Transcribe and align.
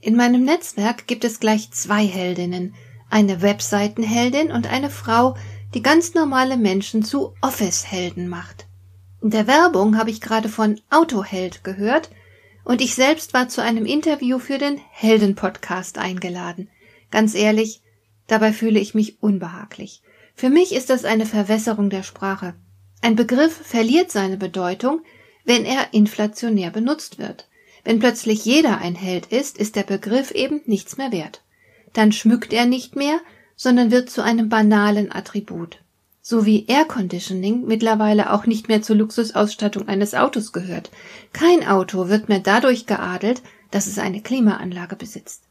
In 0.00 0.16
meinem 0.16 0.44
Netzwerk 0.44 1.06
gibt 1.06 1.24
es 1.24 1.40
gleich 1.40 1.70
zwei 1.70 2.06
Heldinnen. 2.06 2.74
Eine 3.08 3.42
Webseitenheldin 3.42 4.52
und 4.52 4.66
eine 4.66 4.90
Frau, 4.90 5.36
die 5.74 5.82
ganz 5.82 6.14
normale 6.14 6.56
Menschen 6.56 7.02
zu 7.02 7.34
Office-Helden 7.40 8.28
macht. 8.28 8.66
In 9.22 9.30
der 9.30 9.46
Werbung 9.46 9.98
habe 9.98 10.10
ich 10.10 10.20
gerade 10.20 10.48
von 10.48 10.80
Autoheld 10.90 11.64
gehört 11.64 12.10
und 12.64 12.80
ich 12.80 12.94
selbst 12.94 13.32
war 13.34 13.48
zu 13.48 13.62
einem 13.62 13.86
Interview 13.86 14.38
für 14.38 14.58
den 14.58 14.80
Helden-Podcast 14.90 15.98
eingeladen. 15.98 16.68
Ganz 17.10 17.34
ehrlich, 17.34 17.82
dabei 18.26 18.52
fühle 18.52 18.80
ich 18.80 18.94
mich 18.94 19.22
unbehaglich. 19.22 20.02
Für 20.34 20.50
mich 20.50 20.72
ist 20.74 20.90
das 20.90 21.04
eine 21.04 21.26
Verwässerung 21.26 21.90
der 21.90 22.02
Sprache. 22.02 22.54
Ein 23.00 23.16
Begriff 23.16 23.54
verliert 23.54 24.10
seine 24.10 24.36
Bedeutung, 24.36 25.00
wenn 25.44 25.64
er 25.64 25.94
inflationär 25.94 26.70
benutzt 26.70 27.18
wird. 27.18 27.48
Wenn 27.86 28.00
plötzlich 28.00 28.44
jeder 28.44 28.78
ein 28.78 28.96
Held 28.96 29.26
ist, 29.26 29.56
ist 29.56 29.76
der 29.76 29.84
Begriff 29.84 30.32
eben 30.32 30.60
nichts 30.66 30.96
mehr 30.96 31.12
wert. 31.12 31.44
Dann 31.92 32.10
schmückt 32.10 32.52
er 32.52 32.66
nicht 32.66 32.96
mehr, 32.96 33.20
sondern 33.54 33.92
wird 33.92 34.10
zu 34.10 34.24
einem 34.24 34.48
banalen 34.48 35.12
Attribut. 35.12 35.78
So 36.20 36.44
wie 36.44 36.66
Air 36.66 36.86
Conditioning 36.86 37.64
mittlerweile 37.64 38.32
auch 38.32 38.44
nicht 38.44 38.66
mehr 38.66 38.82
zur 38.82 38.96
Luxusausstattung 38.96 39.86
eines 39.86 40.16
Autos 40.16 40.52
gehört. 40.52 40.90
Kein 41.32 41.64
Auto 41.64 42.08
wird 42.08 42.28
mehr 42.28 42.40
dadurch 42.40 42.86
geadelt, 42.86 43.40
dass 43.70 43.86
es 43.86 44.00
eine 44.00 44.20
Klimaanlage 44.20 44.96
besitzt. 44.96 45.44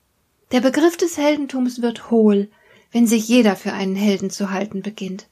Der 0.51 0.59
Begriff 0.59 0.97
des 0.97 1.17
Heldentums 1.17 1.81
wird 1.81 2.11
hohl, 2.11 2.49
wenn 2.91 3.07
sich 3.07 3.29
jeder 3.29 3.55
für 3.55 3.71
einen 3.71 3.95
Helden 3.95 4.29
zu 4.29 4.51
halten 4.51 4.81
beginnt. 4.81 5.27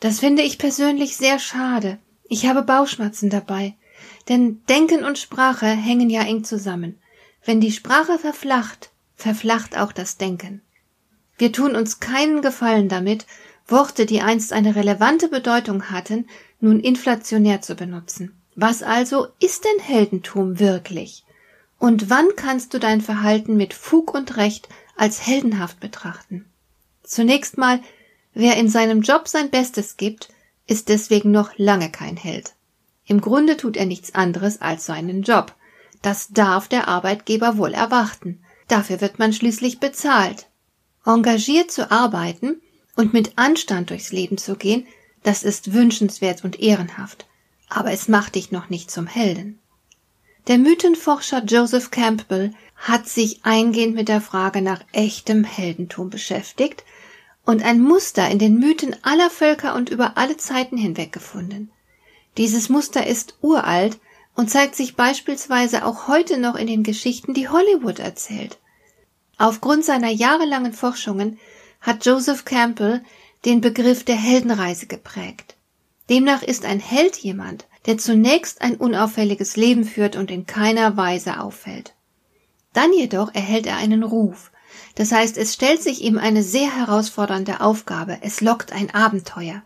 Das 0.00 0.20
finde 0.20 0.40
ich 0.40 0.56
persönlich 0.56 1.18
sehr 1.18 1.38
schade. 1.38 1.98
Ich 2.30 2.46
habe 2.46 2.62
Bauchschmerzen 2.62 3.28
dabei. 3.28 3.74
Denn 4.28 4.62
Denken 4.68 5.04
und 5.04 5.18
Sprache 5.18 5.66
hängen 5.66 6.10
ja 6.10 6.22
eng 6.22 6.44
zusammen. 6.44 6.98
Wenn 7.44 7.60
die 7.60 7.72
Sprache 7.72 8.18
verflacht, 8.18 8.90
verflacht 9.14 9.78
auch 9.78 9.92
das 9.92 10.16
Denken. 10.16 10.62
Wir 11.38 11.52
tun 11.52 11.76
uns 11.76 12.00
keinen 12.00 12.42
Gefallen 12.42 12.88
damit, 12.88 13.26
Worte, 13.68 14.06
die 14.06 14.20
einst 14.20 14.52
eine 14.52 14.76
relevante 14.76 15.28
Bedeutung 15.28 15.90
hatten, 15.90 16.28
nun 16.60 16.80
inflationär 16.80 17.62
zu 17.62 17.74
benutzen. 17.74 18.36
Was 18.54 18.82
also 18.82 19.28
ist 19.40 19.64
denn 19.64 19.84
Heldentum 19.84 20.58
wirklich? 20.58 21.24
Und 21.78 22.08
wann 22.08 22.28
kannst 22.36 22.72
du 22.72 22.78
dein 22.78 23.00
Verhalten 23.00 23.56
mit 23.56 23.74
Fug 23.74 24.14
und 24.14 24.36
Recht 24.36 24.68
als 24.96 25.26
heldenhaft 25.26 25.78
betrachten? 25.78 26.46
Zunächst 27.02 27.58
mal, 27.58 27.80
wer 28.32 28.56
in 28.56 28.68
seinem 28.68 29.02
Job 29.02 29.28
sein 29.28 29.50
Bestes 29.50 29.96
gibt, 29.96 30.30
ist 30.66 30.88
deswegen 30.88 31.30
noch 31.30 31.50
lange 31.58 31.90
kein 31.90 32.16
Held. 32.16 32.54
Im 33.06 33.20
Grunde 33.20 33.56
tut 33.56 33.76
er 33.76 33.86
nichts 33.86 34.14
anderes 34.14 34.60
als 34.60 34.84
seinen 34.84 35.22
Job. 35.22 35.54
Das 36.02 36.28
darf 36.28 36.68
der 36.68 36.88
Arbeitgeber 36.88 37.56
wohl 37.56 37.72
erwarten. 37.72 38.42
Dafür 38.68 39.00
wird 39.00 39.18
man 39.18 39.32
schließlich 39.32 39.80
bezahlt. 39.80 40.48
Engagiert 41.04 41.70
zu 41.70 41.90
arbeiten 41.90 42.60
und 42.96 43.12
mit 43.12 43.32
Anstand 43.36 43.90
durchs 43.90 44.10
Leben 44.10 44.38
zu 44.38 44.56
gehen, 44.56 44.86
das 45.22 45.44
ist 45.44 45.72
wünschenswert 45.72 46.44
und 46.44 46.60
ehrenhaft. 46.60 47.26
Aber 47.68 47.92
es 47.92 48.08
macht 48.08 48.34
dich 48.34 48.50
noch 48.50 48.70
nicht 48.70 48.90
zum 48.90 49.06
Helden. 49.06 49.58
Der 50.48 50.58
Mythenforscher 50.58 51.44
Joseph 51.44 51.90
Campbell 51.90 52.52
hat 52.76 53.08
sich 53.08 53.44
eingehend 53.44 53.94
mit 53.94 54.08
der 54.08 54.20
Frage 54.20 54.62
nach 54.62 54.80
echtem 54.92 55.42
Heldentum 55.42 56.10
beschäftigt 56.10 56.84
und 57.44 57.64
ein 57.64 57.80
Muster 57.80 58.28
in 58.28 58.38
den 58.38 58.58
Mythen 58.58 58.94
aller 59.02 59.30
Völker 59.30 59.74
und 59.74 59.90
über 59.90 60.16
alle 60.16 60.36
Zeiten 60.36 60.76
hinweg 60.76 61.12
gefunden. 61.12 61.70
Dieses 62.36 62.68
Muster 62.68 63.06
ist 63.06 63.36
uralt 63.40 63.98
und 64.34 64.50
zeigt 64.50 64.76
sich 64.76 64.96
beispielsweise 64.96 65.84
auch 65.84 66.08
heute 66.08 66.38
noch 66.38 66.54
in 66.54 66.66
den 66.66 66.82
Geschichten, 66.82 67.34
die 67.34 67.48
Hollywood 67.48 67.98
erzählt. 67.98 68.58
Aufgrund 69.38 69.84
seiner 69.84 70.10
jahrelangen 70.10 70.72
Forschungen 70.72 71.38
hat 71.80 72.04
Joseph 72.04 72.44
Campbell 72.44 73.02
den 73.44 73.60
Begriff 73.60 74.04
der 74.04 74.16
Heldenreise 74.16 74.86
geprägt. 74.86 75.56
Demnach 76.10 76.42
ist 76.42 76.64
ein 76.64 76.80
Held 76.80 77.16
jemand, 77.16 77.66
der 77.86 77.98
zunächst 77.98 78.62
ein 78.62 78.76
unauffälliges 78.76 79.56
Leben 79.56 79.84
führt 79.84 80.16
und 80.16 80.30
in 80.30 80.46
keiner 80.46 80.96
Weise 80.96 81.40
auffällt. 81.40 81.94
Dann 82.72 82.92
jedoch 82.92 83.34
erhält 83.34 83.66
er 83.66 83.76
einen 83.76 84.02
Ruf. 84.02 84.50
Das 84.96 85.12
heißt, 85.12 85.36
es 85.38 85.54
stellt 85.54 85.82
sich 85.82 86.02
ihm 86.02 86.18
eine 86.18 86.42
sehr 86.42 86.74
herausfordernde 86.74 87.60
Aufgabe, 87.60 88.18
es 88.20 88.40
lockt 88.40 88.72
ein 88.72 88.92
Abenteuer. 88.92 89.62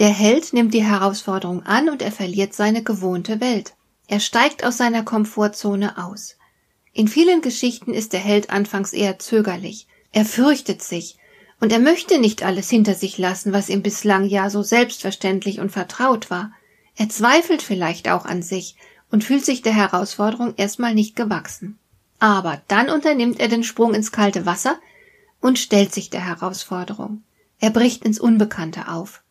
Der 0.00 0.08
Held 0.08 0.54
nimmt 0.54 0.72
die 0.72 0.82
Herausforderung 0.82 1.62
an 1.66 1.90
und 1.90 2.00
er 2.00 2.10
verliert 2.10 2.54
seine 2.54 2.82
gewohnte 2.82 3.38
Welt. 3.38 3.74
Er 4.08 4.18
steigt 4.18 4.64
aus 4.64 4.78
seiner 4.78 5.02
Komfortzone 5.02 5.98
aus. 6.02 6.38
In 6.94 7.06
vielen 7.06 7.42
Geschichten 7.42 7.92
ist 7.92 8.14
der 8.14 8.20
Held 8.20 8.48
anfangs 8.48 8.94
eher 8.94 9.18
zögerlich. 9.18 9.88
Er 10.10 10.24
fürchtet 10.24 10.80
sich 10.82 11.18
und 11.60 11.70
er 11.70 11.80
möchte 11.80 12.18
nicht 12.18 12.42
alles 12.42 12.70
hinter 12.70 12.94
sich 12.94 13.18
lassen, 13.18 13.52
was 13.52 13.68
ihm 13.68 13.82
bislang 13.82 14.24
ja 14.24 14.48
so 14.48 14.62
selbstverständlich 14.62 15.60
und 15.60 15.70
vertraut 15.70 16.30
war. 16.30 16.50
Er 16.96 17.10
zweifelt 17.10 17.60
vielleicht 17.60 18.08
auch 18.08 18.24
an 18.24 18.40
sich 18.40 18.76
und 19.10 19.22
fühlt 19.22 19.44
sich 19.44 19.60
der 19.60 19.74
Herausforderung 19.74 20.54
erstmal 20.56 20.94
nicht 20.94 21.14
gewachsen. 21.14 21.78
Aber 22.18 22.62
dann 22.68 22.88
unternimmt 22.88 23.38
er 23.38 23.48
den 23.48 23.64
Sprung 23.64 23.92
ins 23.92 24.12
kalte 24.12 24.46
Wasser 24.46 24.78
und 25.42 25.58
stellt 25.58 25.92
sich 25.92 26.08
der 26.08 26.24
Herausforderung. 26.26 27.22
Er 27.58 27.68
bricht 27.68 28.02
ins 28.06 28.18
Unbekannte 28.18 28.88
auf. 28.88 29.22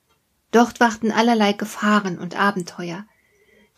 Dort 0.52 0.80
warten 0.80 1.12
allerlei 1.12 1.54
Gefahren 1.54 2.18
und 2.18 2.36
Abenteuer. 2.40 3.06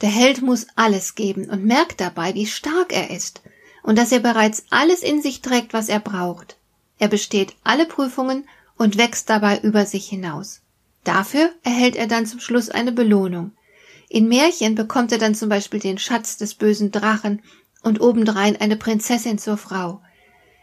Der 0.02 0.10
Held 0.10 0.42
muss 0.42 0.68
alles 0.76 1.16
geben 1.16 1.50
und 1.50 1.66
merkt 1.66 2.00
dabei, 2.00 2.34
wie 2.34 2.48
stark 2.48 2.94
er 2.94 3.12
ist 3.12 3.42
und 3.84 3.98
dass 3.98 4.12
er 4.12 4.20
bereits 4.20 4.66
alles 4.70 5.02
in 5.02 5.22
sich 5.22 5.42
trägt, 5.42 5.74
was 5.74 5.90
er 5.90 6.00
braucht. 6.00 6.58
Er 6.98 7.08
besteht 7.08 7.56
alle 7.64 7.86
Prüfungen 7.86 8.48
und 8.78 8.98
wächst 8.98 9.30
dabei 9.30 9.60
über 9.60 9.86
sich 9.86 10.08
hinaus. 10.08 10.62
Dafür 11.04 11.52
erhält 11.64 11.96
er 11.96 12.08
dann 12.08 12.26
zum 12.26 12.40
Schluss 12.40 12.70
eine 12.70 12.92
Belohnung. 12.92 13.52
In 14.08 14.28
Märchen 14.28 14.76
bekommt 14.76 15.12
er 15.12 15.18
dann 15.18 15.36
zum 15.36 15.50
Beispiel 15.50 15.80
den 15.80 15.98
Schatz 15.98 16.38
des 16.38 16.54
bösen 16.54 16.92
Drachen 16.92 17.42
und 17.82 18.02
obendrein 18.02 18.56
eine 18.56 18.76
Prinzessin 18.76 19.40
zur 19.40 19.58
Frau. 19.58 20.02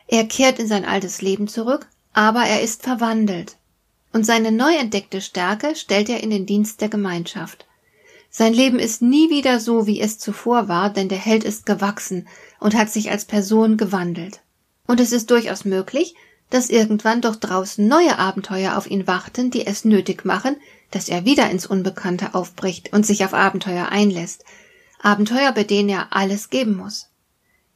Er 0.06 0.26
kehrt 0.26 0.58
in 0.58 0.68
sein 0.68 0.84
altes 0.84 1.22
Leben 1.22 1.48
zurück, 1.48 1.88
aber 2.12 2.44
er 2.44 2.62
ist 2.62 2.82
verwandelt 2.82 3.56
und 4.12 4.24
seine 4.24 4.52
neu 4.52 4.74
entdeckte 4.74 5.20
Stärke 5.20 5.76
stellt 5.76 6.08
er 6.08 6.22
in 6.22 6.30
den 6.30 6.46
Dienst 6.46 6.80
der 6.80 6.88
Gemeinschaft. 6.88 7.66
Sein 8.30 8.52
Leben 8.52 8.78
ist 8.78 9.02
nie 9.02 9.30
wieder 9.30 9.58
so, 9.58 9.86
wie 9.86 10.00
es 10.00 10.18
zuvor 10.18 10.68
war, 10.68 10.90
denn 10.90 11.08
der 11.08 11.18
Held 11.18 11.44
ist 11.44 11.66
gewachsen 11.66 12.28
und 12.60 12.74
hat 12.74 12.90
sich 12.90 13.10
als 13.10 13.24
Person 13.24 13.76
gewandelt. 13.76 14.40
Und 14.86 15.00
es 15.00 15.12
ist 15.12 15.30
durchaus 15.30 15.64
möglich, 15.64 16.14
dass 16.50 16.70
irgendwann 16.70 17.20
doch 17.20 17.36
draußen 17.36 17.86
neue 17.86 18.18
Abenteuer 18.18 18.76
auf 18.76 18.90
ihn 18.90 19.06
warten, 19.06 19.50
die 19.50 19.66
es 19.66 19.84
nötig 19.84 20.24
machen, 20.24 20.56
dass 20.90 21.08
er 21.08 21.24
wieder 21.24 21.50
ins 21.50 21.66
Unbekannte 21.66 22.34
aufbricht 22.34 22.92
und 22.92 23.04
sich 23.04 23.24
auf 23.24 23.34
Abenteuer 23.34 23.88
einlässt. 23.90 24.44
Abenteuer, 25.00 25.52
bei 25.52 25.64
denen 25.64 25.90
er 25.90 26.08
alles 26.10 26.50
geben 26.50 26.76
muss. 26.76 27.08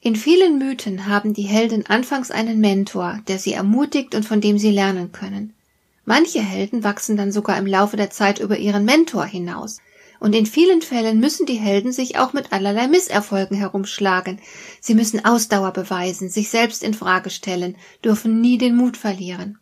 In 0.00 0.16
vielen 0.16 0.58
Mythen 0.58 1.06
haben 1.06 1.32
die 1.32 1.42
Helden 1.42 1.86
anfangs 1.86 2.30
einen 2.30 2.60
Mentor, 2.60 3.20
der 3.28 3.38
sie 3.38 3.52
ermutigt 3.52 4.14
und 4.14 4.24
von 4.24 4.40
dem 4.40 4.58
sie 4.58 4.70
lernen 4.70 5.12
können. 5.12 5.54
Manche 6.04 6.40
Helden 6.40 6.82
wachsen 6.84 7.16
dann 7.16 7.32
sogar 7.32 7.58
im 7.58 7.66
Laufe 7.66 7.96
der 7.96 8.10
Zeit 8.10 8.40
über 8.40 8.58
ihren 8.58 8.84
Mentor 8.84 9.24
hinaus. 9.24 9.78
Und 10.18 10.34
in 10.34 10.46
vielen 10.46 10.82
Fällen 10.82 11.18
müssen 11.18 11.46
die 11.46 11.58
Helden 11.58 11.92
sich 11.92 12.18
auch 12.18 12.32
mit 12.32 12.52
allerlei 12.52 12.86
Misserfolgen 12.86 13.56
herumschlagen. 13.56 14.40
Sie 14.80 14.94
müssen 14.94 15.24
Ausdauer 15.24 15.72
beweisen, 15.72 16.28
sich 16.28 16.48
selbst 16.48 16.84
in 16.84 16.94
Frage 16.94 17.30
stellen, 17.30 17.76
dürfen 18.04 18.40
nie 18.40 18.58
den 18.58 18.76
Mut 18.76 18.96
verlieren. 18.96 19.58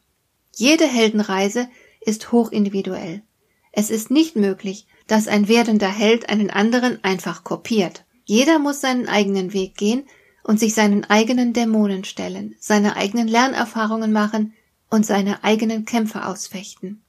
Jede 0.55 0.87
Heldenreise 0.87 1.69
ist 2.01 2.33
hochindividuell. 2.33 3.23
Es 3.73 3.91
ist 3.91 4.11
nicht 4.11 4.37
möglich, 4.37 4.87
dass 5.07 5.29
ein 5.29 5.49
werdender 5.49 5.89
Held 5.89 6.29
einen 6.29 6.51
anderen 6.51 7.03
einfach 7.05 7.45
kopiert. 7.45 8.05
Jeder 8.25 8.59
muss 8.59 8.81
seinen 8.81 9.09
eigenen 9.09 9.53
Weg 9.53 9.77
gehen 9.77 10.05
und 10.45 10.61
sich 10.61 10.75
seinen 10.75 11.05
eigenen 11.05 11.53
Dämonen 11.53 12.05
stellen, 12.05 12.55
seine 12.59 12.97
eigenen 12.97 13.29
Lernerfahrungen 13.29 14.13
machen, 14.13 14.55
und 14.91 15.07
seine 15.07 15.45
eigenen 15.45 15.85
Kämpfe 15.85 16.27
ausfechten. 16.27 17.03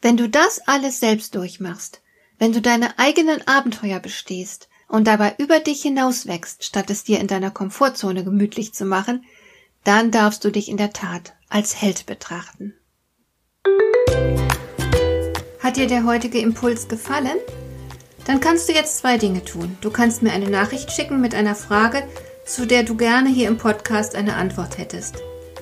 Wenn 0.00 0.16
du 0.16 0.28
das 0.28 0.60
alles 0.66 1.00
selbst 1.00 1.34
durchmachst, 1.34 2.02
wenn 2.38 2.52
du 2.52 2.60
deine 2.60 2.98
eigenen 2.98 3.46
Abenteuer 3.46 4.00
bestehst 4.00 4.68
und 4.88 5.06
dabei 5.06 5.34
über 5.38 5.60
dich 5.60 5.82
hinauswächst, 5.82 6.64
statt 6.64 6.90
es 6.90 7.04
dir 7.04 7.20
in 7.20 7.26
deiner 7.26 7.50
Komfortzone 7.50 8.24
gemütlich 8.24 8.74
zu 8.74 8.84
machen, 8.84 9.24
dann 9.84 10.10
darfst 10.10 10.44
du 10.44 10.50
dich 10.50 10.68
in 10.68 10.76
der 10.76 10.92
Tat 10.92 11.34
als 11.48 11.80
Held 11.80 12.06
betrachten. 12.06 12.74
Hat 15.60 15.76
dir 15.76 15.86
der 15.86 16.04
heutige 16.04 16.38
Impuls 16.38 16.88
gefallen? 16.88 17.38
Dann 18.26 18.40
kannst 18.40 18.68
du 18.68 18.72
jetzt 18.72 18.98
zwei 18.98 19.18
Dinge 19.18 19.44
tun. 19.44 19.76
Du 19.80 19.90
kannst 19.90 20.22
mir 20.22 20.32
eine 20.32 20.50
Nachricht 20.50 20.92
schicken 20.92 21.20
mit 21.20 21.34
einer 21.34 21.54
Frage, 21.54 22.02
zu 22.44 22.66
der 22.66 22.82
du 22.82 22.96
gerne 22.96 23.28
hier 23.28 23.48
im 23.48 23.58
Podcast 23.58 24.14
eine 24.14 24.34
Antwort 24.34 24.78
hättest. 24.78 25.22